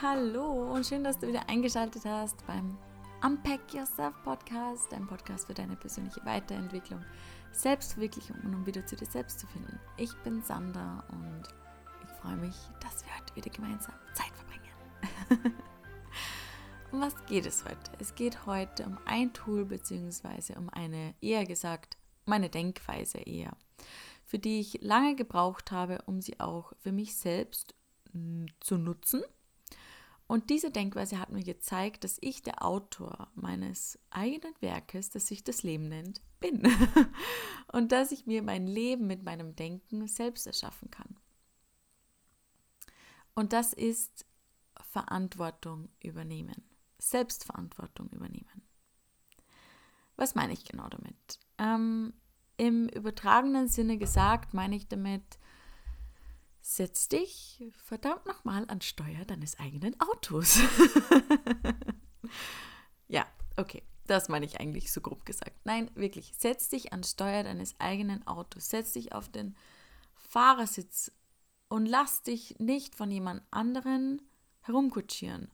hallo 0.00 0.72
und 0.72 0.86
schön, 0.86 1.02
dass 1.02 1.18
du 1.18 1.26
wieder 1.26 1.48
eingeschaltet 1.48 2.04
hast 2.04 2.46
beim 2.46 2.78
Unpack 3.24 3.74
Yourself 3.74 4.14
Podcast, 4.22 4.92
ein 4.94 5.08
Podcast 5.08 5.46
für 5.46 5.54
deine 5.54 5.74
persönliche 5.74 6.24
Weiterentwicklung, 6.24 7.04
Selbstverwirklichung 7.50 8.36
und 8.44 8.54
um 8.54 8.66
wieder 8.66 8.86
zu 8.86 8.94
dir 8.94 9.06
selbst 9.06 9.40
zu 9.40 9.48
finden. 9.48 9.80
Ich 9.96 10.14
bin 10.18 10.40
Sandra 10.42 11.02
und 11.10 11.42
ich 12.04 12.10
freue 12.20 12.36
mich, 12.36 12.54
dass 12.80 13.04
wir 13.04 13.12
heute 13.16 13.34
wieder 13.34 13.50
gemeinsam 13.50 13.94
Zeit 14.14 14.30
verbringen. 14.36 15.54
um 16.92 17.00
was 17.00 17.14
geht 17.26 17.46
es 17.46 17.64
heute? 17.64 17.90
Es 17.98 18.14
geht 18.14 18.46
heute 18.46 18.84
um 18.86 18.98
ein 19.04 19.32
Tool 19.32 19.64
bzw. 19.64 20.56
um 20.58 20.68
eine, 20.70 21.16
eher 21.20 21.44
gesagt, 21.44 21.96
meine 22.24 22.50
Denkweise 22.50 23.18
eher, 23.18 23.56
für 24.24 24.38
die 24.38 24.60
ich 24.60 24.80
lange 24.80 25.16
gebraucht 25.16 25.72
habe, 25.72 26.02
um 26.06 26.20
sie 26.20 26.38
auch 26.38 26.72
für 26.78 26.92
mich 26.92 27.16
selbst 27.16 27.74
zu 28.60 28.78
nutzen 28.78 29.24
und 30.28 30.50
diese 30.50 30.70
Denkweise 30.70 31.18
hat 31.18 31.32
mir 31.32 31.42
gezeigt, 31.42 32.04
dass 32.04 32.18
ich 32.20 32.42
der 32.42 32.62
Autor 32.62 33.28
meines 33.34 33.98
eigenen 34.10 34.54
Werkes, 34.60 35.08
das 35.08 35.26
sich 35.26 35.42
das 35.42 35.62
Leben 35.62 35.88
nennt, 35.88 36.20
bin. 36.38 36.62
Und 37.72 37.92
dass 37.92 38.12
ich 38.12 38.26
mir 38.26 38.42
mein 38.42 38.66
Leben 38.66 39.06
mit 39.06 39.22
meinem 39.22 39.56
Denken 39.56 40.06
selbst 40.06 40.46
erschaffen 40.46 40.90
kann. 40.90 41.16
Und 43.34 43.54
das 43.54 43.72
ist 43.72 44.26
Verantwortung 44.90 45.88
übernehmen. 46.02 46.62
Selbstverantwortung 46.98 48.10
übernehmen. 48.10 48.68
Was 50.16 50.34
meine 50.34 50.52
ich 50.52 50.64
genau 50.64 50.88
damit? 50.90 51.38
Ähm, 51.56 52.12
Im 52.58 52.86
übertragenen 52.90 53.68
Sinne 53.68 53.96
gesagt, 53.96 54.52
meine 54.52 54.76
ich 54.76 54.88
damit, 54.88 55.38
Setz 56.70 57.08
dich 57.08 57.64
verdammt 57.78 58.26
nochmal 58.26 58.66
an 58.68 58.82
Steuer 58.82 59.24
deines 59.24 59.58
eigenen 59.58 59.98
Autos. 60.02 60.58
ja, 63.08 63.26
okay. 63.56 63.82
Das 64.06 64.28
meine 64.28 64.44
ich 64.44 64.60
eigentlich 64.60 64.92
so 64.92 65.00
grob 65.00 65.24
gesagt. 65.24 65.56
Nein, 65.64 65.90
wirklich. 65.94 66.34
Setz 66.36 66.68
dich 66.68 66.92
an 66.92 67.04
Steuer 67.04 67.42
deines 67.42 67.74
eigenen 67.80 68.26
Autos. 68.26 68.68
Setz 68.68 68.92
dich 68.92 69.14
auf 69.14 69.30
den 69.30 69.56
Fahrersitz 70.14 71.10
und 71.68 71.86
lass 71.86 72.20
dich 72.20 72.58
nicht 72.58 72.94
von 72.94 73.10
jemand 73.10 73.42
anderen 73.50 74.20
herumkutschieren. 74.60 75.50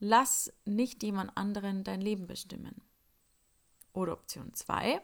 Lass 0.00 0.52
nicht 0.66 1.02
jemand 1.02 1.34
anderen 1.34 1.82
dein 1.82 2.02
Leben 2.02 2.26
bestimmen. 2.26 2.82
Oder 3.94 4.12
Option 4.12 4.52
2. 4.52 5.00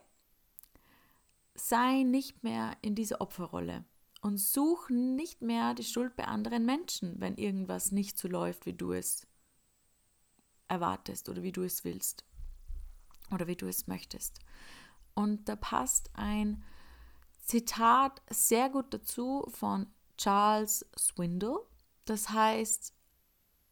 Sei 1.55 2.03
nicht 2.03 2.45
mehr 2.45 2.77
in 2.83 2.95
dieser 2.95 3.23
Opferrolle 3.23 3.87
und 4.21 4.39
such 4.39 4.91
nicht 4.91 5.43
mehr 5.43 5.75
die 5.75 5.85
Schuld 5.85 6.17
bei 6.17 6.25
anderen 6.25 6.65
Menschen, 6.65 7.21
wenn 7.21 7.37
irgendwas 7.37 7.91
nicht 7.91 8.19
so 8.19 8.29
läuft, 8.29 8.67
wie 8.67 8.75
du 8.75 8.93
es 8.93 9.27
erwartest 10.69 11.29
oder 11.29 11.43
wie 11.43 11.53
du 11.53 11.63
es 11.63 11.85
willst 11.85 12.25
oder 13.33 13.47
wie 13.47 13.57
du 13.57 13.67
es 13.67 13.87
möchtest. 13.87 14.41
Und 15.15 15.49
da 15.49 15.57
passt 15.57 16.11
ein 16.15 16.63
Zitat 17.43 18.23
sehr 18.31 18.69
gut 18.71 18.93
dazu 18.95 19.47
von 19.49 19.87
Charles 20.17 20.87
Swindle. 20.97 21.67
Das 22.05 22.29
heißt, 22.29 22.95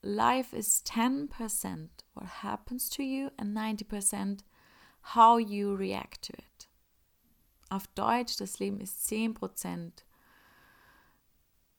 Life 0.02 0.56
is 0.56 0.84
10% 0.84 1.88
what 2.14 2.42
happens 2.42 2.88
to 2.88 3.02
you 3.02 3.30
and 3.36 3.56
90% 3.56 4.40
how 5.14 5.38
you 5.38 5.74
react 5.74 6.22
to 6.22 6.32
it. 6.32 6.68
Auf 7.68 7.86
Deutsch, 7.88 8.36
das 8.36 8.58
Leben 8.58 8.80
ist 8.80 9.08
10% 9.08 10.04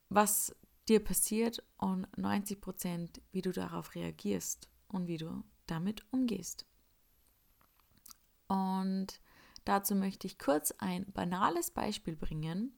was 0.09 0.55
dir 0.87 1.03
passiert 1.03 1.63
und 1.77 2.07
90 2.17 2.59
Prozent, 2.61 3.21
wie 3.31 3.41
du 3.41 3.51
darauf 3.51 3.95
reagierst 3.95 4.69
und 4.87 5.07
wie 5.07 5.17
du 5.17 5.43
damit 5.67 6.03
umgehst. 6.11 6.65
Und 8.47 9.21
dazu 9.65 9.95
möchte 9.95 10.25
ich 10.25 10.39
kurz 10.39 10.71
ein 10.79 11.05
banales 11.13 11.71
Beispiel 11.71 12.15
bringen. 12.15 12.73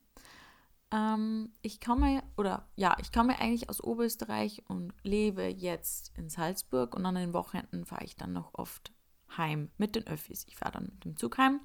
Ähm, 0.90 1.52
ich 1.62 1.80
komme, 1.80 2.22
oder 2.36 2.68
ja, 2.76 2.96
ich 3.00 3.10
komme 3.10 3.38
eigentlich 3.40 3.70
aus 3.70 3.82
Oberösterreich 3.82 4.62
und 4.68 4.92
lebe 5.02 5.44
jetzt 5.44 6.12
in 6.16 6.28
Salzburg 6.28 6.94
und 6.94 7.06
an 7.06 7.14
den 7.14 7.32
Wochenenden 7.32 7.86
fahre 7.86 8.04
ich 8.04 8.16
dann 8.16 8.34
noch 8.34 8.52
oft 8.52 8.92
heim 9.36 9.70
mit 9.78 9.96
den 9.96 10.06
Öffis. 10.06 10.44
Ich 10.46 10.56
fahre 10.56 10.72
dann 10.72 10.84
mit 10.84 11.04
dem 11.06 11.16
Zug 11.16 11.38
heim. 11.38 11.60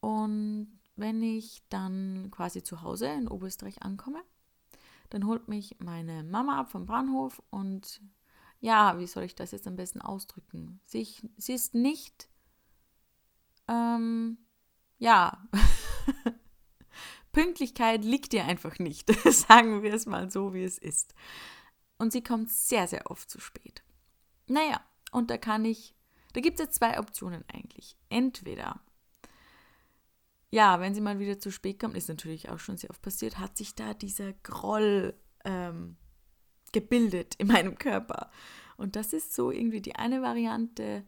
Und 0.00 0.78
wenn 0.96 1.22
ich 1.22 1.62
dann 1.70 2.28
quasi 2.30 2.62
zu 2.62 2.82
Hause 2.82 3.06
in 3.06 3.26
Oberösterreich 3.28 3.82
ankomme, 3.82 4.22
dann 5.10 5.26
holt 5.26 5.48
mich 5.48 5.76
meine 5.78 6.22
Mama 6.24 6.60
ab 6.60 6.70
vom 6.70 6.86
Bahnhof 6.86 7.42
und 7.50 8.00
ja, 8.60 8.98
wie 8.98 9.06
soll 9.06 9.24
ich 9.24 9.34
das 9.34 9.50
jetzt 9.50 9.66
am 9.66 9.76
besten 9.76 10.00
ausdrücken? 10.00 10.80
Sie, 10.86 11.06
sie 11.36 11.52
ist 11.52 11.74
nicht, 11.74 12.28
ähm, 13.68 14.38
ja, 14.98 15.46
Pünktlichkeit 17.32 18.04
liegt 18.04 18.32
ihr 18.32 18.44
einfach 18.44 18.78
nicht. 18.78 19.12
Sagen 19.30 19.82
wir 19.82 19.92
es 19.92 20.06
mal 20.06 20.30
so, 20.30 20.54
wie 20.54 20.64
es 20.64 20.78
ist. 20.78 21.14
Und 21.98 22.12
sie 22.12 22.22
kommt 22.22 22.50
sehr, 22.50 22.86
sehr 22.88 23.10
oft 23.10 23.28
zu 23.28 23.40
spät. 23.40 23.82
Naja, 24.46 24.80
und 25.10 25.30
da 25.30 25.36
kann 25.36 25.64
ich, 25.64 25.94
da 26.32 26.40
gibt 26.40 26.58
es 26.58 26.64
jetzt 26.64 26.76
zwei 26.76 26.98
Optionen 26.98 27.44
eigentlich. 27.52 27.96
Entweder 28.08 28.80
ja, 30.54 30.78
wenn 30.78 30.94
sie 30.94 31.00
mal 31.00 31.18
wieder 31.18 31.40
zu 31.40 31.50
spät 31.50 31.80
kommt, 31.80 31.96
ist 31.96 32.08
natürlich 32.08 32.48
auch 32.48 32.60
schon 32.60 32.76
sehr 32.76 32.90
oft 32.90 33.02
passiert, 33.02 33.40
hat 33.40 33.56
sich 33.56 33.74
da 33.74 33.92
dieser 33.92 34.34
Groll 34.44 35.12
ähm, 35.44 35.96
gebildet 36.70 37.34
in 37.38 37.48
meinem 37.48 37.76
Körper. 37.76 38.30
Und 38.76 38.94
das 38.94 39.12
ist 39.12 39.34
so 39.34 39.50
irgendwie 39.50 39.80
die 39.80 39.96
eine 39.96 40.22
Variante. 40.22 41.04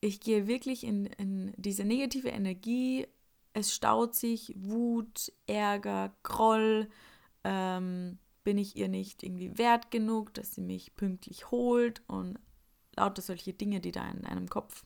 Ich 0.00 0.20
gehe 0.20 0.46
wirklich 0.46 0.84
in, 0.84 1.06
in 1.06 1.52
diese 1.56 1.82
negative 1.84 2.28
Energie. 2.28 3.08
Es 3.54 3.74
staut 3.74 4.14
sich 4.14 4.54
Wut, 4.56 5.32
Ärger, 5.48 6.14
Groll. 6.22 6.88
Ähm, 7.42 8.18
bin 8.44 8.56
ich 8.56 8.76
ihr 8.76 8.86
nicht 8.86 9.24
irgendwie 9.24 9.58
wert 9.58 9.90
genug, 9.90 10.32
dass 10.34 10.54
sie 10.54 10.60
mich 10.60 10.94
pünktlich 10.94 11.50
holt 11.50 12.04
und 12.06 12.38
lauter 12.94 13.20
solche 13.20 13.52
Dinge, 13.52 13.80
die 13.80 13.90
da 13.90 14.08
in 14.08 14.24
einem 14.24 14.48
Kopf 14.48 14.84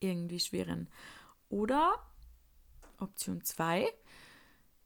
irgendwie 0.00 0.40
schwirren. 0.40 0.88
Oder 1.50 2.05
Option 2.98 3.42
2. 3.42 3.86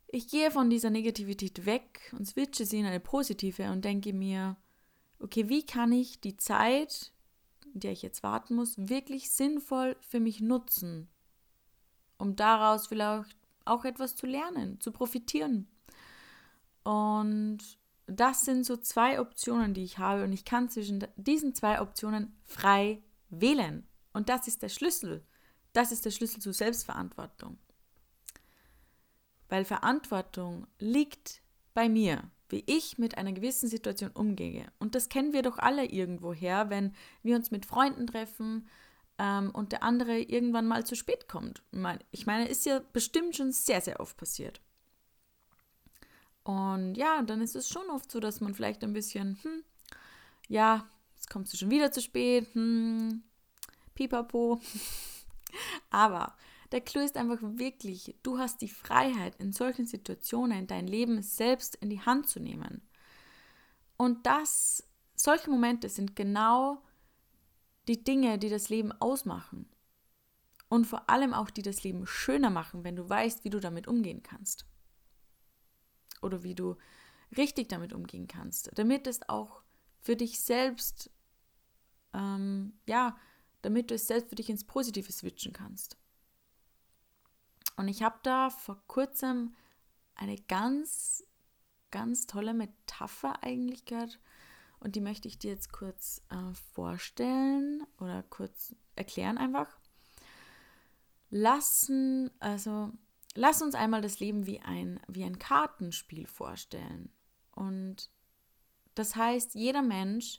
Ich 0.09 0.29
gehe 0.29 0.51
von 0.51 0.71
dieser 0.71 0.91
Negativität 0.91 1.67
weg 1.67 2.13
und 2.17 2.27
switche 2.27 2.67
sie 2.67 2.81
in 2.81 2.87
eine 2.87 3.01
positive 3.01 3.71
und 3.71 3.85
denke 3.85 4.13
mir, 4.13 4.57
okay, 5.21 5.49
wie 5.49 5.65
kann 5.65 5.93
ich 5.93 6.21
die 6.21 6.37
Zeit, 6.37 7.13
in 7.75 7.81
der 7.81 7.93
ich 7.93 8.03
jetzt 8.03 8.23
warten 8.23 8.57
muss, 8.57 8.75
wirklich 8.77 9.31
sinnvoll 9.31 9.97
für 10.01 10.19
mich 10.19 10.41
nutzen, 10.41 11.09
um 12.19 12.35
daraus 12.35 12.89
vielleicht 12.89 13.37
auch 13.65 13.85
etwas 13.85 14.17
zu 14.17 14.27
lernen, 14.27 14.81
zu 14.81 14.91
profitieren. 14.91 15.69
Und 16.83 17.59
das 18.07 18.45
sind 18.45 18.65
so 18.65 18.77
zwei 18.77 19.21
Optionen, 19.21 19.75
die 19.75 19.85
ich 19.85 19.99
habe 19.99 20.25
und 20.25 20.33
ich 20.33 20.45
kann 20.45 20.69
zwischen 20.69 21.07
diesen 21.17 21.55
zwei 21.55 21.81
Optionen 21.81 22.37
frei 22.45 23.03
wählen. 23.29 23.87
Und 24.13 24.29
das 24.29 24.49
ist 24.49 24.63
der 24.63 24.69
Schlüssel. 24.69 25.25
Das 25.73 25.93
ist 25.93 26.05
der 26.05 26.11
Schlüssel 26.11 26.41
zur 26.41 26.53
Selbstverantwortung. 26.53 27.59
Weil 29.51 29.65
Verantwortung 29.65 30.67
liegt 30.79 31.43
bei 31.75 31.89
mir, 31.89 32.23
wie 32.49 32.65
ich 32.67 32.99
mit 32.99 33.19
einer 33.19 33.33
gewissen 33.33 33.69
Situation 33.69 34.11
umgehe. 34.13 34.73
Und 34.79 34.95
das 34.95 35.09
kennen 35.09 35.33
wir 35.33 35.43
doch 35.43 35.59
alle 35.59 35.85
irgendwoher, 35.85 36.71
wenn 36.71 36.95
wir 37.23 37.37
uns 37.37 37.51
mit 37.51 37.67
Freunden 37.67 38.07
treffen 38.07 38.69
ähm, 39.19 39.51
und 39.51 39.73
der 39.73 39.83
andere 39.83 40.19
irgendwann 40.19 40.67
mal 40.67 40.87
zu 40.87 40.95
spät 40.95 41.29
kommt. 41.29 41.63
Ich 42.13 42.27
meine, 42.27 42.49
ist 42.49 42.65
ja 42.65 42.81
bestimmt 42.93 43.37
schon 43.37 43.53
sehr, 43.53 43.81
sehr 43.81 44.01
oft 44.01 44.17
passiert. 44.17 44.61
Und 46.45 46.95
ja, 46.95 47.23
dann 47.23 47.43
ist 47.43 47.57
es 47.57 47.69
schon 47.69 47.91
oft 47.91 48.11
so, 48.11 48.21
dass 48.21 48.41
man 48.41 48.55
vielleicht 48.55 48.83
ein 48.85 48.93
bisschen, 48.93 49.39
hm, 49.43 49.65
ja, 50.49 50.89
jetzt 51.17 51.29
kommst 51.29 51.53
du 51.53 51.57
schon 51.57 51.71
wieder 51.71 51.93
zu 51.93 52.01
spät, 52.01 52.55
hm, 52.55 53.23
pipapo. 53.95 54.61
Aber 55.91 56.37
der 56.73 56.81
Clou 56.81 57.01
ist 57.03 57.17
einfach 57.17 57.39
wirklich, 57.41 58.17
du 58.23 58.39
hast 58.39 58.61
die 58.61 58.69
Freiheit, 58.69 59.37
in 59.37 59.53
solchen 59.53 59.87
Situationen 59.87 60.67
dein 60.67 60.87
Leben 60.87 61.21
selbst 61.23 61.75
in 61.77 61.91
die 61.91 62.01
Hand 62.01 62.29
zu 62.29 62.41
nehmen. 62.41 62.83
Und 63.97 64.25
das, 64.27 64.89
solche 65.15 65.51
Momente 65.51 65.89
sind 65.89 66.15
genau 66.15 66.83
die 67.89 68.03
Dinge, 68.03 68.39
die 68.39 68.49
das 68.49 68.69
Leben 68.69 68.93
ausmachen. 68.93 69.69
Und 70.69 70.87
vor 70.87 71.11
allem 71.11 71.35
auch, 71.35 71.51
die 71.51 71.63
das 71.63 71.83
Leben 71.83 72.07
schöner 72.07 72.51
machen, 72.51 72.85
wenn 72.85 72.95
du 72.95 73.09
weißt, 73.09 73.45
wie 73.45 73.51
du 73.51 73.59
damit 73.59 73.89
umgehen 73.89 74.23
kannst. 74.23 74.65
Oder 76.23 76.45
wie 76.45 76.55
du 76.55 76.77
richtig 77.37 77.69
damit 77.69 77.93
umgehen 77.93 78.29
kannst. 78.29 78.71
Damit 78.77 79.09
es 79.09 79.29
auch 79.29 79.63
für 80.01 80.15
dich 80.15 80.41
selbst, 80.41 81.11
ähm, 82.15 82.79
ja, 82.87 83.19
damit 83.63 83.91
du 83.91 83.97
es 83.97 84.07
selbst 84.07 84.29
für 84.29 84.37
dich 84.37 84.49
ins 84.49 84.65
Positive 84.65 85.11
switchen 85.11 85.53
kannst. 85.53 86.00
Und 87.81 87.89
ich 87.89 88.03
habe 88.03 88.19
da 88.23 88.51
vor 88.51 88.77
kurzem 88.89 89.55
eine 90.15 90.37
ganz, 90.37 91.25
ganz 91.91 92.27
tolle 92.27 92.53
Metapher 92.53 93.43
eigentlich 93.43 93.87
gehört. 93.87 94.21
und 94.81 94.97
die 94.97 95.01
möchte 95.01 95.29
ich 95.29 95.39
dir 95.39 95.53
jetzt 95.53 95.73
kurz 95.73 96.21
äh, 96.29 96.55
vorstellen 96.75 97.87
oder 97.99 98.23
kurz 98.25 98.75
erklären 98.97 99.39
einfach. 99.39 99.79
Lassen, 101.31 102.31
also 102.39 102.93
lass 103.35 103.63
uns 103.63 103.75
einmal 103.75 104.03
das 104.03 104.21
Leben 104.21 104.45
wie 104.45 104.61
ein, 104.61 105.01
wie 105.09 105.25
ein 105.25 105.39
Kartenspiel 105.39 106.27
vorstellen. 106.27 107.11
Und 107.53 108.11
das 108.95 109.17
heißt, 109.17 109.55
jeder 109.55 109.81
Mensch 109.81 110.39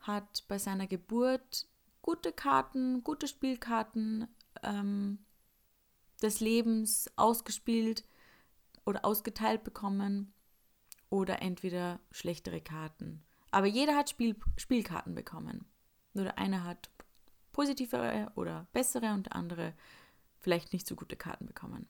hat 0.00 0.42
bei 0.48 0.58
seiner 0.58 0.88
Geburt 0.88 1.68
gute 2.02 2.32
Karten, 2.32 3.04
gute 3.04 3.28
Spielkarten 3.28 4.26
ähm, 4.64 5.24
des 6.22 6.40
Lebens 6.40 7.10
ausgespielt 7.16 8.04
oder 8.84 9.04
ausgeteilt 9.04 9.64
bekommen 9.64 10.32
oder 11.08 11.42
entweder 11.42 12.00
schlechtere 12.10 12.60
Karten. 12.60 13.22
Aber 13.50 13.66
jeder 13.66 13.96
hat 13.96 14.10
Spiel, 14.10 14.36
Spielkarten 14.56 15.14
bekommen. 15.14 15.64
Nur 16.12 16.24
der 16.24 16.38
eine 16.38 16.64
hat 16.64 16.90
positivere 17.52 18.30
oder 18.36 18.66
bessere 18.72 19.12
und 19.12 19.26
der 19.26 19.36
andere 19.36 19.74
vielleicht 20.38 20.72
nicht 20.72 20.86
so 20.86 20.94
gute 20.96 21.16
Karten 21.16 21.46
bekommen. 21.46 21.88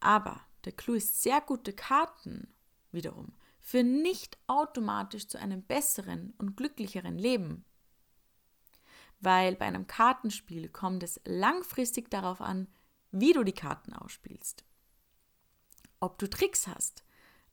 Aber 0.00 0.40
der 0.64 0.72
Clou 0.72 0.94
ist, 0.94 1.22
sehr 1.22 1.40
gute 1.40 1.72
Karten 1.72 2.48
wiederum 2.92 3.32
führen 3.64 4.02
nicht 4.02 4.36
automatisch 4.46 5.26
zu 5.26 5.38
einem 5.38 5.62
besseren 5.62 6.34
und 6.36 6.54
glücklicheren 6.54 7.16
Leben. 7.16 7.64
Weil 9.20 9.56
bei 9.56 9.64
einem 9.64 9.86
Kartenspiel 9.86 10.68
kommt 10.68 11.02
es 11.02 11.18
langfristig 11.24 12.10
darauf 12.10 12.42
an, 12.42 12.68
wie 13.14 13.32
du 13.32 13.44
die 13.44 13.52
Karten 13.52 13.92
ausspielst. 13.92 14.64
Ob 16.00 16.18
du 16.18 16.28
Tricks 16.28 16.66
hast, 16.66 17.04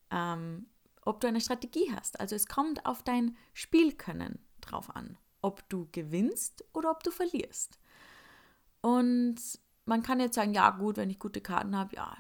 ähm, 0.10 0.68
ob 1.06 1.20
du 1.20 1.28
eine 1.28 1.42
Strategie 1.42 1.92
hast. 1.96 2.20
Also 2.20 2.36
es 2.36 2.48
kommt 2.48 2.86
auf 2.86 3.04
dein 3.04 3.38
Spielkönnen 3.54 4.40
drauf 4.60 4.94
an, 4.96 5.18
ob 5.42 5.68
du 5.70 5.88
gewinnst 5.92 6.66
oder 6.74 6.92
ob 6.92 7.04
du 7.04 7.12
verlierst. 7.12 7.80
Und 8.82 9.40
man 9.86 10.04
kann 10.04 10.20
jetzt 10.20 10.36
sagen, 10.36 10.54
ja 10.54 10.72
gut, 10.72 10.98
wenn 10.98 11.10
ich 11.10 11.20
gute 11.20 11.42
Karten 11.42 11.76
habe, 11.76 11.96
ja, 11.96 12.18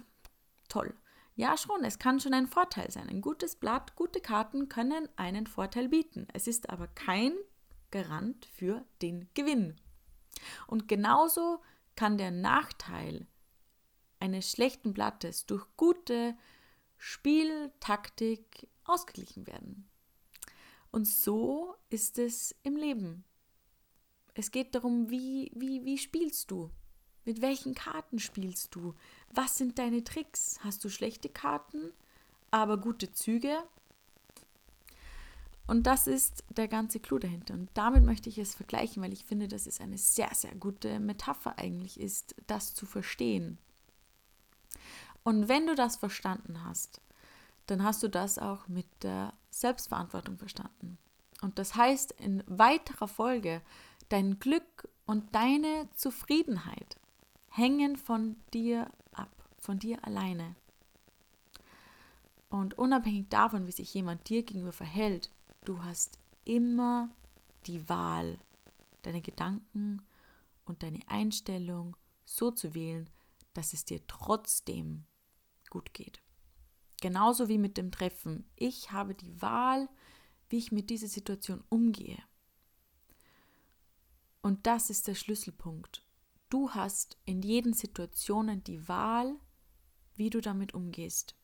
toll. 0.69 0.93
Ja, 1.35 1.57
schon, 1.57 1.83
es 1.83 1.97
kann 1.97 2.19
schon 2.19 2.33
ein 2.33 2.47
Vorteil 2.47 2.91
sein. 2.91 3.09
Ein 3.09 3.21
gutes 3.21 3.55
Blatt, 3.55 3.95
gute 3.95 4.21
Karten 4.21 4.69
können 4.69 5.09
einen 5.15 5.47
Vorteil 5.47 5.89
bieten. 5.89 6.27
Es 6.33 6.45
ist 6.45 6.69
aber 6.69 6.87
kein 6.87 7.33
Garant 7.89 8.45
für 8.45 8.85
den 9.01 9.27
Gewinn. 9.33 9.75
Und 10.67 10.87
genauso 10.87 11.61
kann 11.95 12.17
der 12.17 12.31
Nachteil 12.31 13.27
eines 14.21 14.51
schlechten 14.51 14.93
Blattes 14.93 15.45
durch 15.45 15.65
gute 15.75 16.35
Spieltaktik 16.97 18.67
ausgeglichen 18.85 19.47
werden. 19.47 19.89
Und 20.91 21.05
so 21.05 21.75
ist 21.89 22.19
es 22.19 22.55
im 22.63 22.75
Leben. 22.75 23.23
Es 24.33 24.51
geht 24.51 24.75
darum, 24.75 25.09
wie, 25.09 25.51
wie, 25.55 25.83
wie 25.83 25.97
spielst 25.97 26.51
du? 26.51 26.69
Mit 27.25 27.41
welchen 27.41 27.75
Karten 27.75 28.19
spielst 28.19 28.75
du? 28.75 28.95
Was 29.33 29.57
sind 29.57 29.77
deine 29.77 30.03
Tricks? 30.03 30.59
Hast 30.61 30.83
du 30.83 30.89
schlechte 30.89 31.29
Karten, 31.29 31.91
aber 32.49 32.77
gute 32.77 33.11
Züge? 33.11 33.57
Und 35.67 35.83
das 35.87 36.07
ist 36.07 36.43
der 36.49 36.67
ganze 36.67 36.99
Clou 36.99 37.19
dahinter. 37.19 37.53
Und 37.53 37.69
damit 37.73 38.03
möchte 38.03 38.29
ich 38.29 38.37
es 38.37 38.55
vergleichen, 38.55 39.01
weil 39.01 39.13
ich 39.13 39.23
finde, 39.23 39.47
dass 39.47 39.67
es 39.67 39.79
eine 39.79 39.97
sehr, 39.97 40.33
sehr 40.33 40.53
gute 40.55 40.99
Metapher 40.99 41.57
eigentlich 41.57 41.99
ist, 41.99 42.35
das 42.47 42.73
zu 42.73 42.85
verstehen. 42.85 43.57
Und 45.23 45.47
wenn 45.47 45.67
du 45.67 45.75
das 45.75 45.97
verstanden 45.97 46.63
hast, 46.63 47.01
dann 47.67 47.83
hast 47.83 48.03
du 48.03 48.07
das 48.07 48.39
auch 48.39 48.67
mit 48.67 48.87
der 49.03 49.33
Selbstverantwortung 49.49 50.37
verstanden. 50.37 50.97
Und 51.41 51.59
das 51.59 51.75
heißt 51.75 52.11
in 52.13 52.43
weiterer 52.47 53.07
Folge, 53.07 53.61
dein 54.09 54.39
Glück 54.39 54.89
und 55.05 55.33
deine 55.33 55.89
Zufriedenheit 55.95 56.97
hängen 57.49 57.97
von 57.97 58.37
dir 58.53 58.91
ab, 59.11 59.31
von 59.59 59.79
dir 59.79 60.03
alleine. 60.05 60.55
Und 62.49 62.77
unabhängig 62.77 63.29
davon, 63.29 63.65
wie 63.67 63.71
sich 63.71 63.93
jemand 63.93 64.27
dir 64.27 64.43
gegenüber 64.43 64.73
verhält, 64.73 65.31
du 65.63 65.83
hast 65.83 66.19
immer 66.43 67.09
die 67.65 67.87
Wahl, 67.87 68.37
deine 69.03 69.21
Gedanken 69.21 70.01
und 70.65 70.83
deine 70.83 70.99
Einstellung 71.07 71.95
so 72.25 72.51
zu 72.51 72.73
wählen, 72.73 73.09
dass 73.53 73.73
es 73.73 73.85
dir 73.85 74.05
trotzdem 74.07 75.05
gut 75.71 75.95
geht. 75.95 76.21
Genauso 77.01 77.49
wie 77.49 77.57
mit 77.57 77.77
dem 77.77 77.91
Treffen. 77.91 78.47
Ich 78.55 78.91
habe 78.91 79.15
die 79.15 79.41
Wahl, 79.41 79.89
wie 80.49 80.59
ich 80.59 80.71
mit 80.71 80.91
dieser 80.91 81.07
Situation 81.07 81.63
umgehe. 81.69 82.21
Und 84.43 84.67
das 84.67 84.91
ist 84.91 85.07
der 85.07 85.15
Schlüsselpunkt. 85.15 86.05
Du 86.49 86.71
hast 86.71 87.17
in 87.25 87.41
jeden 87.41 87.73
Situationen 87.73 88.63
die 88.63 88.87
Wahl, 88.87 89.35
wie 90.15 90.29
du 90.29 90.41
damit 90.41 90.75
umgehst 90.75 91.35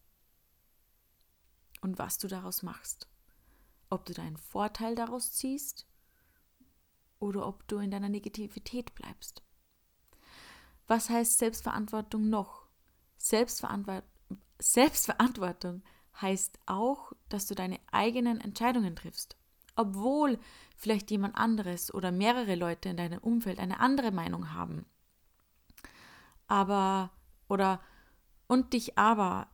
und 1.81 1.97
was 1.97 2.19
du 2.19 2.27
daraus 2.27 2.61
machst. 2.61 3.07
Ob 3.89 4.05
du 4.05 4.13
deinen 4.13 4.37
Vorteil 4.37 4.93
daraus 4.95 5.31
ziehst 5.31 5.87
oder 7.19 7.47
ob 7.47 7.67
du 7.67 7.77
in 7.77 7.89
deiner 7.89 8.09
Negativität 8.09 8.93
bleibst. 8.93 9.41
Was 10.87 11.09
heißt 11.09 11.39
Selbstverantwortung 11.39 12.29
noch? 12.29 12.67
Selbstverantwortung 13.17 14.16
Selbstverantwortung 14.59 15.83
heißt 16.21 16.59
auch, 16.65 17.13
dass 17.29 17.45
du 17.47 17.55
deine 17.55 17.79
eigenen 17.91 18.41
Entscheidungen 18.41 18.95
triffst. 18.95 19.37
Obwohl 19.75 20.39
vielleicht 20.75 21.11
jemand 21.11 21.35
anderes 21.35 21.93
oder 21.93 22.11
mehrere 22.11 22.55
Leute 22.55 22.89
in 22.89 22.97
deinem 22.97 23.19
Umfeld 23.19 23.59
eine 23.59 23.79
andere 23.79 24.11
Meinung 24.11 24.53
haben. 24.53 24.85
Aber 26.47 27.11
oder 27.47 27.81
und 28.47 28.73
dich 28.73 28.97
aber 28.97 29.47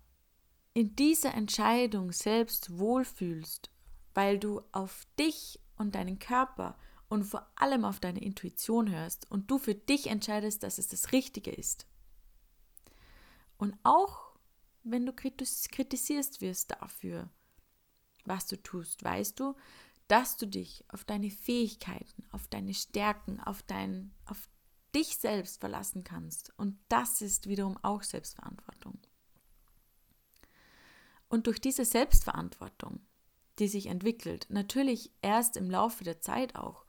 in 0.74 0.96
dieser 0.96 1.34
Entscheidung 1.34 2.12
selbst 2.12 2.78
wohlfühlst, 2.78 3.70
weil 4.14 4.40
du 4.40 4.62
auf 4.72 5.06
dich 5.20 5.60
und 5.78 5.96
deinen 5.96 6.20
Körper 6.20 6.78
und 7.10 7.24
vor 7.24 7.48
allem 7.56 7.86
auf 7.86 8.00
deine 8.00 8.22
Intuition 8.22 8.90
hörst 8.90 9.30
und 9.30 9.52
du 9.52 9.58
für 9.58 9.76
dich 9.76 10.08
entscheidest, 10.08 10.64
dass 10.64 10.78
es 10.78 10.88
das 10.88 11.12
Richtige 11.12 11.52
ist. 11.52 11.86
Und 13.58 13.76
auch 13.84 14.33
wenn 14.84 15.06
du 15.06 15.14
kritisierst 15.14 16.42
wirst 16.42 16.72
dafür, 16.72 17.30
was 18.26 18.46
du 18.48 18.62
tust, 18.62 19.04
weißt 19.04 19.40
du, 19.40 19.56
dass 20.08 20.38
du 20.38 20.46
dich 20.46 20.84
auf 20.90 21.04
deine 21.06 21.32
Fähigkeiten, 21.32 22.26
auf 22.32 22.48
deine 22.48 22.74
Stärken, 22.74 23.40
auf 23.40 23.64
dein, 23.64 24.14
auf 24.26 24.50
dich 24.94 25.18
selbst 25.18 25.60
verlassen 25.60 26.04
kannst. 26.04 26.54
Und 26.58 26.78
das 26.90 27.22
ist 27.22 27.48
wiederum 27.48 27.78
auch 27.82 28.04
Selbstverantwortung. 28.04 29.00
Und 31.30 31.48
durch 31.48 31.60
diese 31.60 31.86
Selbstverantwortung, 31.86 33.00
die 33.60 33.68
sich 33.68 33.88
entwickelt, 33.88 34.46
natürlich 34.50 35.12
erst 35.22 35.58
im 35.58 35.70
Laufe 35.70 36.04
der 36.04 36.22
Zeit 36.22 36.56
auch, 36.56 36.86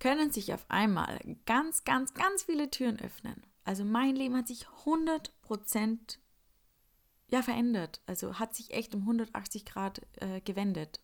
können 0.00 0.32
sich 0.32 0.52
auf 0.52 0.68
einmal 0.68 1.20
ganz, 1.46 1.84
ganz, 1.84 2.12
ganz 2.12 2.42
viele 2.42 2.70
Türen 2.70 2.98
öffnen. 2.98 3.46
Also 3.64 3.84
mein 3.84 4.16
Leben 4.16 4.36
hat 4.36 4.48
sich 4.48 4.66
100% 4.84 6.18
ja, 7.32 7.42
verändert. 7.42 8.00
Also 8.06 8.38
hat 8.38 8.54
sich 8.54 8.72
echt 8.72 8.94
um 8.94 9.00
180 9.02 9.64
Grad 9.64 10.02
äh, 10.20 10.40
gewendet, 10.42 11.00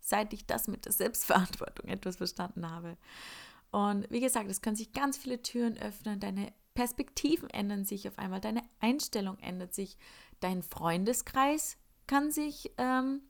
seit 0.00 0.32
ich 0.34 0.46
das 0.46 0.68
mit 0.68 0.84
der 0.84 0.92
Selbstverantwortung 0.92 1.88
etwas 1.88 2.16
verstanden 2.16 2.70
habe. 2.70 2.98
Und 3.70 4.08
wie 4.10 4.20
gesagt, 4.20 4.50
es 4.50 4.60
können 4.60 4.76
sich 4.76 4.92
ganz 4.92 5.16
viele 5.16 5.42
Türen 5.42 5.78
öffnen, 5.78 6.20
deine 6.20 6.52
Perspektiven 6.74 7.48
ändern 7.50 7.84
sich 7.84 8.06
auf 8.06 8.18
einmal, 8.18 8.40
deine 8.40 8.62
Einstellung 8.80 9.38
ändert 9.38 9.74
sich, 9.74 9.96
dein 10.40 10.62
Freundeskreis 10.62 11.78
kann 12.06 12.30
sich 12.30 12.72
ähm, 12.76 13.22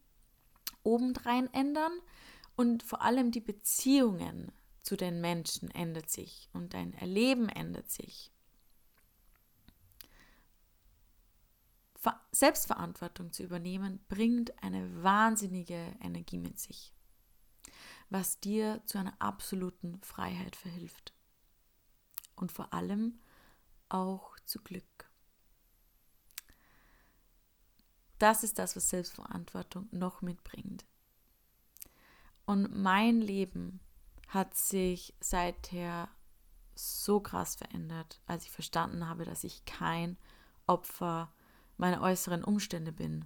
obendrein 0.83 1.53
ändern 1.55 1.93
und 2.57 2.83
vor 2.83 3.03
allem 3.03 3.31
die 3.31 3.41
Beziehungen 3.41 4.51
zu 4.83 4.97
den 4.97 5.21
Menschen 5.21 5.71
ändert 5.71 6.11
sich 6.11 6.49
und 6.53 6.75
dein 6.75 6.95
Erleben 6.95 7.49
ändert 7.49 7.91
sich. 7.91 8.33
Selbstverantwortung 12.33 13.33
zu 13.33 13.43
übernehmen, 13.43 14.05
bringt 14.09 14.63
eine 14.63 15.03
wahnsinnige 15.03 15.97
Energie 16.01 16.39
mit 16.39 16.59
sich, 16.59 16.93
was 18.11 18.41
dir 18.41 18.83
zu 18.87 18.99
einer 18.99 19.15
absoluten 19.21 20.01
Freiheit 20.03 20.57
verhilft. 20.57 21.13
Und 22.37 22.51
vor 22.51 22.73
allem 22.73 23.21
auch 23.89 24.37
zu 24.45 24.61
Glück. 24.61 25.09
Das 28.19 28.43
ist 28.43 28.59
das, 28.59 28.75
was 28.75 28.91
Selbstverantwortung 28.91 29.89
noch 29.93 30.23
mitbringt. 30.23 30.85
Und 32.47 32.75
mein 32.75 33.21
Leben 33.21 33.81
hat 34.29 34.55
sich 34.55 35.15
seither 35.21 36.09
so 36.75 37.21
krass 37.21 37.55
verändert, 37.55 38.21
als 38.27 38.45
ich 38.45 38.51
verstanden 38.51 39.09
habe, 39.09 39.25
dass 39.25 39.45
ich 39.45 39.65
kein 39.65 40.19
Opfer 40.67 41.33
meiner 41.77 42.03
äußeren 42.03 42.45
Umstände 42.45 42.93
bin, 42.93 43.25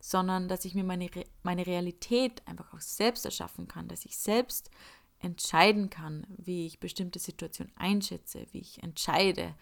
sondern 0.00 0.48
dass 0.48 0.64
ich 0.64 0.74
mir 0.74 0.84
meine, 0.84 1.10
meine 1.42 1.66
Realität 1.66 2.46
einfach 2.46 2.72
auch 2.72 2.80
selbst 2.80 3.24
erschaffen 3.24 3.68
kann, 3.68 3.88
dass 3.88 4.04
ich 4.04 4.16
selbst 4.16 4.70
entscheiden 5.18 5.90
kann, 5.90 6.26
wie 6.36 6.66
ich 6.66 6.80
bestimmte 6.80 7.18
Situationen 7.18 7.76
einschätze, 7.76 8.46
wie 8.52 8.60
ich 8.60 8.82
entscheide. 8.82 9.54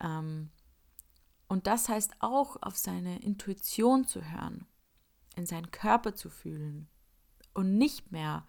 Ähm, 0.00 0.50
und 1.48 1.66
das 1.66 1.88
heißt 1.88 2.14
auch, 2.20 2.56
auf 2.62 2.76
seine 2.76 3.20
Intuition 3.22 4.06
zu 4.06 4.22
hören, 4.30 4.66
in 5.36 5.46
seinen 5.46 5.70
Körper 5.70 6.14
zu 6.14 6.30
fühlen 6.30 6.88
und 7.52 7.76
nicht 7.76 8.12
mehr 8.12 8.46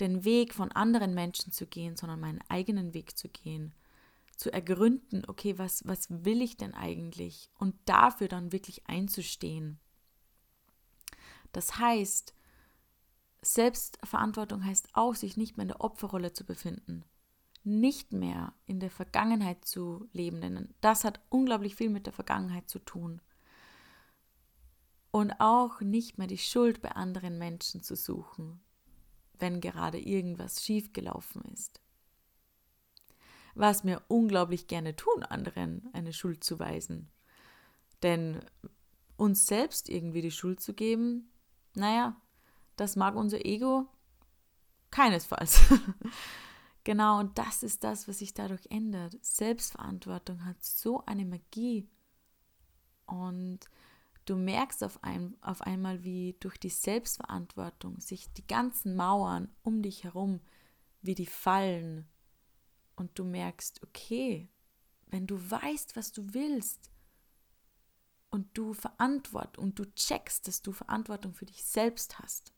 den 0.00 0.24
Weg 0.24 0.54
von 0.54 0.70
anderen 0.72 1.14
Menschen 1.14 1.52
zu 1.52 1.66
gehen, 1.66 1.96
sondern 1.96 2.20
meinen 2.20 2.40
eigenen 2.48 2.94
Weg 2.94 3.16
zu 3.16 3.28
gehen, 3.28 3.74
zu 4.38 4.52
ergründen, 4.52 5.24
okay, 5.26 5.58
was, 5.58 5.86
was 5.86 6.06
will 6.08 6.40
ich 6.40 6.56
denn 6.56 6.72
eigentlich 6.72 7.50
und 7.58 7.74
dafür 7.86 8.28
dann 8.28 8.52
wirklich 8.52 8.86
einzustehen. 8.86 9.80
Das 11.50 11.78
heißt, 11.78 12.34
Selbstverantwortung 13.42 14.64
heißt 14.64 14.90
auch, 14.92 15.16
sich 15.16 15.36
nicht 15.36 15.56
mehr 15.56 15.64
in 15.64 15.68
der 15.68 15.80
Opferrolle 15.80 16.32
zu 16.32 16.46
befinden, 16.46 17.04
nicht 17.64 18.12
mehr 18.12 18.54
in 18.66 18.78
der 18.78 18.92
Vergangenheit 18.92 19.64
zu 19.64 20.08
leben, 20.12 20.40
denn 20.40 20.72
das 20.80 21.02
hat 21.02 21.20
unglaublich 21.30 21.74
viel 21.74 21.90
mit 21.90 22.06
der 22.06 22.12
Vergangenheit 22.12 22.70
zu 22.70 22.78
tun. 22.78 23.20
Und 25.10 25.32
auch 25.40 25.80
nicht 25.80 26.16
mehr 26.16 26.28
die 26.28 26.38
Schuld 26.38 26.80
bei 26.80 26.92
anderen 26.92 27.38
Menschen 27.38 27.82
zu 27.82 27.96
suchen, 27.96 28.60
wenn 29.36 29.60
gerade 29.60 29.98
irgendwas 29.98 30.64
schiefgelaufen 30.64 31.42
ist. 31.52 31.80
Was 33.58 33.84
wir 33.84 34.02
unglaublich 34.06 34.68
gerne 34.68 34.94
tun, 34.94 35.24
anderen 35.24 35.90
eine 35.92 36.12
Schuld 36.12 36.44
zu 36.44 36.60
weisen. 36.60 37.10
Denn 38.04 38.38
uns 39.16 39.48
selbst 39.48 39.88
irgendwie 39.88 40.22
die 40.22 40.30
Schuld 40.30 40.60
zu 40.60 40.74
geben, 40.74 41.32
naja, 41.74 42.14
das 42.76 42.94
mag 42.94 43.16
unser 43.16 43.44
Ego 43.44 43.88
keinesfalls. 44.92 45.60
genau, 46.84 47.18
und 47.18 47.36
das 47.36 47.64
ist 47.64 47.82
das, 47.82 48.06
was 48.06 48.20
sich 48.20 48.32
dadurch 48.32 48.64
ändert. 48.70 49.16
Selbstverantwortung 49.22 50.44
hat 50.44 50.62
so 50.62 51.04
eine 51.04 51.24
Magie. 51.24 51.88
Und 53.06 53.58
du 54.24 54.36
merkst 54.36 54.84
auf, 54.84 55.02
ein, 55.02 55.36
auf 55.40 55.62
einmal, 55.62 56.04
wie 56.04 56.36
durch 56.38 56.58
die 56.58 56.68
Selbstverantwortung 56.68 57.98
sich 57.98 58.32
die 58.34 58.46
ganzen 58.46 58.94
Mauern 58.94 59.48
um 59.62 59.82
dich 59.82 60.04
herum, 60.04 60.38
wie 61.02 61.16
die 61.16 61.26
fallen. 61.26 62.06
Und 62.98 63.18
du 63.18 63.24
merkst, 63.24 63.82
okay, 63.82 64.50
wenn 65.06 65.26
du 65.26 65.38
weißt, 65.50 65.96
was 65.96 66.12
du 66.12 66.34
willst, 66.34 66.90
und 68.30 68.56
du 68.56 68.74
Verantwortung 68.74 69.64
und 69.64 69.78
du 69.78 69.84
checkst, 69.94 70.48
dass 70.48 70.62
du 70.62 70.72
Verantwortung 70.72 71.34
für 71.34 71.46
dich 71.46 71.64
selbst 71.64 72.18
hast, 72.18 72.52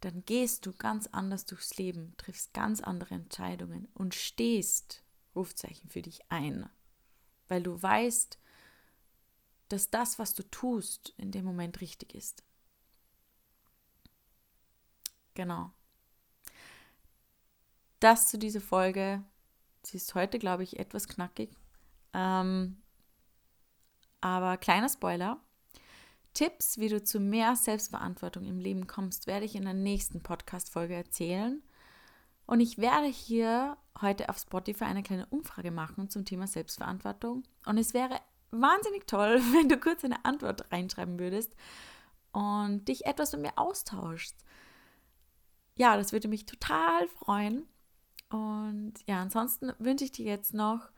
dann 0.00 0.24
gehst 0.24 0.64
du 0.66 0.72
ganz 0.72 1.08
anders 1.08 1.44
durchs 1.44 1.76
Leben, 1.76 2.14
triffst 2.16 2.54
ganz 2.54 2.80
andere 2.80 3.14
Entscheidungen 3.14 3.88
und 3.94 4.14
stehst, 4.14 5.02
Rufzeichen, 5.34 5.90
für 5.90 6.02
dich 6.02 6.20
ein, 6.30 6.70
weil 7.48 7.62
du 7.62 7.80
weißt, 7.80 8.38
dass 9.68 9.90
das, 9.90 10.18
was 10.18 10.34
du 10.34 10.44
tust, 10.44 11.14
in 11.16 11.32
dem 11.32 11.44
Moment 11.44 11.80
richtig 11.80 12.14
ist. 12.14 12.44
Genau. 15.34 15.72
Das 18.00 18.28
zu 18.28 18.38
dieser 18.38 18.60
Folge. 18.60 19.22
Sie 19.82 19.96
ist 19.96 20.14
heute, 20.14 20.38
glaube 20.38 20.62
ich, 20.62 20.78
etwas 20.78 21.08
knackig. 21.08 21.50
Ähm, 22.12 22.80
aber 24.20 24.56
kleiner 24.56 24.88
Spoiler, 24.88 25.40
Tipps, 26.34 26.78
wie 26.78 26.88
du 26.88 27.02
zu 27.02 27.18
mehr 27.18 27.56
Selbstverantwortung 27.56 28.44
im 28.44 28.58
Leben 28.58 28.86
kommst, 28.86 29.26
werde 29.26 29.44
ich 29.44 29.56
in 29.56 29.64
der 29.64 29.74
nächsten 29.74 30.22
Podcast-Folge 30.22 30.94
erzählen. 30.94 31.62
Und 32.46 32.60
ich 32.60 32.78
werde 32.78 33.08
hier 33.08 33.76
heute 34.00 34.28
auf 34.28 34.38
Spotify 34.38 34.84
eine 34.84 35.02
kleine 35.02 35.26
Umfrage 35.26 35.70
machen 35.70 36.08
zum 36.08 36.24
Thema 36.24 36.46
Selbstverantwortung. 36.46 37.42
Und 37.66 37.78
es 37.78 37.94
wäre 37.94 38.20
wahnsinnig 38.50 39.06
toll, 39.06 39.40
wenn 39.52 39.68
du 39.68 39.78
kurz 39.78 40.04
eine 40.04 40.24
Antwort 40.24 40.70
reinschreiben 40.72 41.18
würdest 41.18 41.54
und 42.32 42.86
dich 42.86 43.06
etwas 43.06 43.32
mit 43.32 43.42
mir 43.42 43.58
austauschst. 43.58 44.36
Ja, 45.76 45.96
das 45.96 46.12
würde 46.12 46.28
mich 46.28 46.46
total 46.46 47.06
freuen. 47.08 47.66
Und 48.30 48.94
ja, 49.06 49.22
ansonsten 49.22 49.72
wünsche 49.78 50.04
ich 50.04 50.12
dir 50.12 50.26
jetzt 50.26 50.54
noch 50.54 50.90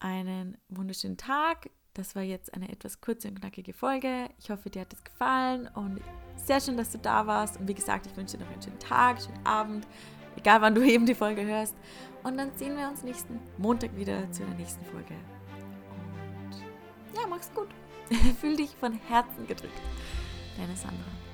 einen 0.00 0.58
wunderschönen 0.68 1.16
Tag, 1.16 1.70
das 1.94 2.16
war 2.16 2.22
jetzt 2.22 2.54
eine 2.54 2.70
etwas 2.70 3.00
kurze 3.00 3.28
und 3.28 3.38
knackige 3.38 3.74
Folge. 3.74 4.30
Ich 4.38 4.50
hoffe, 4.50 4.70
dir 4.70 4.80
hat 4.80 4.92
es 4.94 5.04
gefallen 5.04 5.68
und 5.74 6.00
sehr 6.36 6.60
schön, 6.60 6.76
dass 6.76 6.90
du 6.90 6.98
da 6.98 7.26
warst. 7.26 7.60
Und 7.60 7.68
wie 7.68 7.74
gesagt, 7.74 8.06
ich 8.06 8.16
wünsche 8.16 8.38
dir 8.38 8.44
noch 8.44 8.52
einen 8.52 8.62
schönen 8.62 8.78
Tag, 8.78 9.20
schönen 9.20 9.46
Abend, 9.46 9.86
egal 10.36 10.62
wann 10.62 10.74
du 10.74 10.82
eben 10.86 11.04
die 11.04 11.14
Folge 11.14 11.44
hörst. 11.44 11.74
Und 12.22 12.38
dann 12.38 12.56
sehen 12.56 12.76
wir 12.76 12.88
uns 12.88 13.02
nächsten 13.02 13.38
Montag 13.58 13.94
wieder 13.96 14.30
zu 14.32 14.44
der 14.44 14.54
nächsten 14.54 14.84
Folge. 14.86 15.14
Und 15.90 17.14
ja, 17.14 17.26
mach's 17.28 17.52
gut. 17.52 17.68
Fühl 18.40 18.56
dich 18.56 18.74
von 18.76 18.94
Herzen 19.08 19.46
gedrückt. 19.46 19.80
Deine 20.56 20.76
Sandra. 20.76 21.31